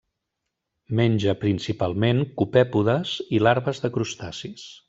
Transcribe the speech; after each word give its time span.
Menja 0.99 1.35
principalment 1.43 2.25
copèpodes 2.43 3.15
i 3.39 3.45
larves 3.49 3.85
de 3.85 3.97
crustacis. 3.99 4.69